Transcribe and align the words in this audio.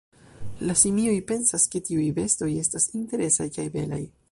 La 0.69 0.75
simioj 0.79 1.13
pensas 1.31 1.67
ke 1.75 1.83
tiuj 1.89 2.07
bestoj 2.21 2.49
estas 2.65 2.91
interesaj 3.03 3.51
kaj 3.59 3.71
belaj. 3.79 4.05